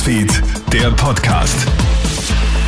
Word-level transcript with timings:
Newsfeed, 0.00 0.42
der 0.72 0.90
Podcast. 0.92 1.66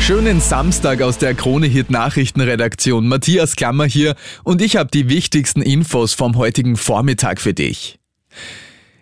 Schönen 0.00 0.40
Samstag 0.40 1.02
aus 1.02 1.18
der 1.18 1.34
Kronehit 1.34 1.90
Nachrichtenredaktion. 1.90 3.08
Matthias 3.08 3.56
Klammer 3.56 3.86
hier 3.86 4.14
und 4.44 4.62
ich 4.62 4.76
habe 4.76 4.90
die 4.92 5.08
wichtigsten 5.08 5.60
Infos 5.60 6.14
vom 6.14 6.36
heutigen 6.36 6.76
Vormittag 6.76 7.40
für 7.40 7.52
dich. 7.52 7.98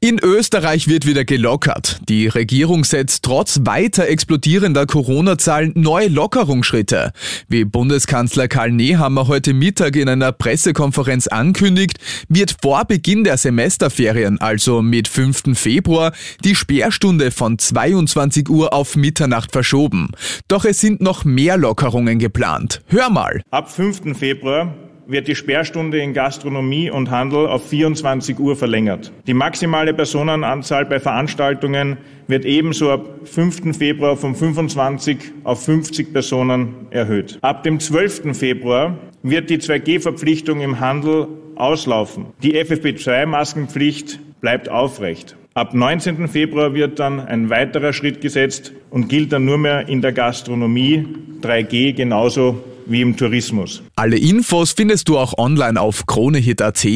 In 0.00 0.20
Österreich 0.20 0.86
wird 0.86 1.06
wieder 1.06 1.24
gelockert. 1.24 1.98
Die 2.08 2.28
Regierung 2.28 2.84
setzt 2.84 3.24
trotz 3.24 3.62
weiter 3.64 4.06
explodierender 4.06 4.86
Corona-Zahlen 4.86 5.72
neue 5.74 6.06
Lockerungsschritte. 6.06 7.10
Wie 7.48 7.64
Bundeskanzler 7.64 8.46
Karl 8.46 8.70
Nehammer 8.70 9.26
heute 9.26 9.54
Mittag 9.54 9.96
in 9.96 10.08
einer 10.08 10.30
Pressekonferenz 10.30 11.26
ankündigt, 11.26 11.98
wird 12.28 12.54
vor 12.62 12.84
Beginn 12.84 13.24
der 13.24 13.38
Semesterferien, 13.38 14.40
also 14.40 14.82
mit 14.82 15.08
5. 15.08 15.58
Februar, 15.58 16.12
die 16.44 16.54
Sperrstunde 16.54 17.32
von 17.32 17.58
22 17.58 18.48
Uhr 18.48 18.72
auf 18.72 18.94
Mitternacht 18.94 19.50
verschoben. 19.50 20.12
Doch 20.46 20.64
es 20.64 20.78
sind 20.80 21.00
noch 21.00 21.24
mehr 21.24 21.56
Lockerungen 21.56 22.20
geplant. 22.20 22.82
Hör 22.86 23.10
mal. 23.10 23.42
Ab 23.50 23.68
5. 23.68 24.16
Februar 24.16 24.76
wird 25.08 25.26
die 25.26 25.34
Sperrstunde 25.34 25.98
in 25.98 26.12
Gastronomie 26.12 26.90
und 26.90 27.10
Handel 27.10 27.46
auf 27.46 27.66
24 27.68 28.38
Uhr 28.38 28.54
verlängert. 28.56 29.10
Die 29.26 29.34
maximale 29.34 29.94
Personenanzahl 29.94 30.84
bei 30.84 31.00
Veranstaltungen 31.00 31.96
wird 32.26 32.44
ebenso 32.44 32.90
ab 32.90 33.08
5. 33.24 33.76
Februar 33.76 34.16
von 34.16 34.34
25 34.34 35.18
auf 35.44 35.64
50 35.64 36.12
Personen 36.12 36.86
erhöht. 36.90 37.38
Ab 37.40 37.62
dem 37.62 37.80
12. 37.80 38.36
Februar 38.36 38.98
wird 39.22 39.48
die 39.48 39.58
2G-Verpflichtung 39.58 40.60
im 40.60 40.78
Handel 40.78 41.26
auslaufen. 41.56 42.26
Die 42.42 42.54
FFP2-Maskenpflicht 42.56 44.20
bleibt 44.42 44.68
aufrecht. 44.68 45.36
Ab 45.54 45.74
19. 45.74 46.28
Februar 46.28 46.74
wird 46.74 46.98
dann 46.98 47.18
ein 47.18 47.50
weiterer 47.50 47.92
Schritt 47.92 48.20
gesetzt 48.20 48.72
und 48.90 49.08
gilt 49.08 49.32
dann 49.32 49.46
nur 49.46 49.58
mehr 49.58 49.88
in 49.88 50.02
der 50.02 50.12
Gastronomie 50.12 51.08
3G 51.42 51.94
genauso 51.94 52.62
wie 52.88 53.02
im 53.02 53.16
Tourismus. 53.16 53.82
Alle 53.96 54.18
Infos 54.18 54.72
findest 54.72 55.08
du 55.08 55.18
auch 55.18 55.36
online 55.38 55.80
auf 55.80 56.06
kronehit.at. 56.06 56.86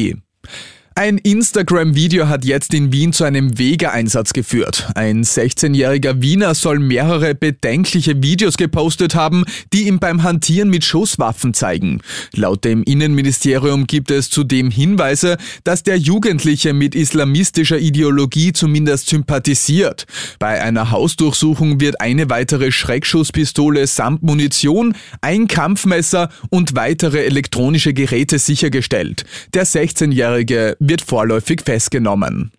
Ein 0.95 1.17
Instagram-Video 1.17 2.27
hat 2.27 2.45
jetzt 2.45 2.71
in 2.71 2.93
Wien 2.93 3.13
zu 3.13 3.23
einem 3.23 3.57
Wege-Einsatz 3.57 4.31
geführt. 4.31 4.91
Ein 4.93 5.23
16-jähriger 5.23 6.21
Wiener 6.21 6.53
soll 6.53 6.77
mehrere 6.77 7.33
bedenkliche 7.33 8.21
Videos 8.21 8.57
gepostet 8.57 9.15
haben, 9.15 9.43
die 9.73 9.87
ihm 9.87 9.97
beim 9.97 10.21
Hantieren 10.21 10.69
mit 10.69 10.85
Schusswaffen 10.85 11.55
zeigen. 11.55 12.01
Laut 12.35 12.63
dem 12.63 12.83
Innenministerium 12.83 13.87
gibt 13.87 14.11
es 14.11 14.29
zudem 14.29 14.69
Hinweise, 14.69 15.37
dass 15.63 15.81
der 15.81 15.97
Jugendliche 15.97 16.73
mit 16.73 16.93
islamistischer 16.93 17.79
Ideologie 17.79 18.53
zumindest 18.53 19.07
sympathisiert. 19.07 20.05
Bei 20.37 20.61
einer 20.61 20.91
Hausdurchsuchung 20.91 21.79
wird 21.79 22.01
eine 22.01 22.29
weitere 22.29 22.71
Schreckschusspistole 22.71 23.87
samt 23.87 24.21
Munition, 24.21 24.95
ein 25.21 25.47
Kampfmesser 25.47 26.29
und 26.51 26.75
weitere 26.75 27.25
elektronische 27.25 27.95
Geräte 27.95 28.37
sichergestellt. 28.37 29.25
Der 29.55 29.65
16-jährige 29.65 30.77
wird 30.87 31.01
vorläufig 31.01 31.61
festgenommen. 31.61 32.51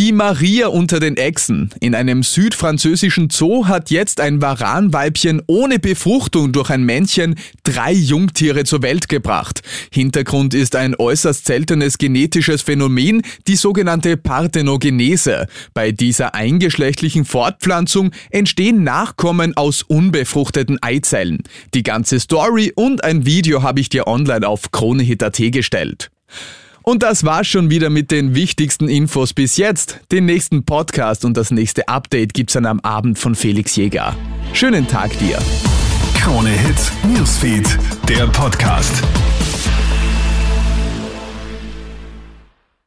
Die 0.00 0.12
Maria 0.12 0.68
unter 0.68 0.98
den 0.98 1.18
Echsen. 1.18 1.74
In 1.78 1.94
einem 1.94 2.22
südfranzösischen 2.22 3.28
Zoo 3.28 3.66
hat 3.66 3.90
jetzt 3.90 4.18
ein 4.18 4.40
Varanweibchen 4.40 5.42
ohne 5.46 5.78
Befruchtung 5.78 6.52
durch 6.52 6.70
ein 6.70 6.84
Männchen 6.84 7.34
drei 7.64 7.92
Jungtiere 7.92 8.64
zur 8.64 8.80
Welt 8.80 9.10
gebracht. 9.10 9.60
Hintergrund 9.92 10.54
ist 10.54 10.74
ein 10.74 10.94
äußerst 10.94 11.44
seltenes 11.44 11.98
genetisches 11.98 12.62
Phänomen, 12.62 13.20
die 13.46 13.56
sogenannte 13.56 14.16
Parthenogenese. 14.16 15.48
Bei 15.74 15.92
dieser 15.92 16.34
eingeschlechtlichen 16.34 17.26
Fortpflanzung 17.26 18.12
entstehen 18.30 18.82
Nachkommen 18.82 19.54
aus 19.54 19.82
unbefruchteten 19.82 20.82
Eizellen. 20.82 21.42
Die 21.74 21.82
ganze 21.82 22.20
Story 22.20 22.72
und 22.74 23.04
ein 23.04 23.26
Video 23.26 23.62
habe 23.62 23.80
ich 23.80 23.90
dir 23.90 24.06
online 24.06 24.48
auf 24.48 24.70
kronehit.at 24.70 25.36
gestellt. 25.52 26.10
Und 26.82 27.02
das 27.02 27.24
war's 27.24 27.46
schon 27.46 27.70
wieder 27.70 27.90
mit 27.90 28.10
den 28.10 28.34
wichtigsten 28.34 28.88
Infos 28.88 29.34
bis 29.34 29.56
jetzt. 29.56 30.00
Den 30.12 30.24
nächsten 30.24 30.64
Podcast 30.64 31.24
und 31.24 31.36
das 31.36 31.50
nächste 31.50 31.88
Update 31.88 32.34
gibt's 32.34 32.54
dann 32.54 32.66
am 32.66 32.80
Abend 32.80 33.18
von 33.18 33.34
Felix 33.34 33.76
Jäger. 33.76 34.16
Schönen 34.52 34.86
Tag 34.88 35.16
dir. 35.18 35.38
Krone 36.14 36.50
Hits, 36.50 36.92
Newsfeed, 37.06 37.78
der 38.08 38.26
Podcast. 38.28 39.02